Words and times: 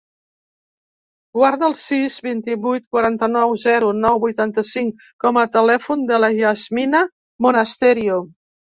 Guarda 1.39 1.67
el 1.71 1.75
sis, 1.81 2.15
vint-i-vuit, 2.29 2.89
quaranta-nou, 2.97 3.55
zero, 3.67 3.93
nou, 4.07 4.19
vuitanta-cinc 4.27 5.07
com 5.27 5.41
a 5.45 5.47
telèfon 5.61 6.11
de 6.13 6.23
la 6.27 6.35
Yasmina 6.43 7.07
Monasterio. 7.49 8.23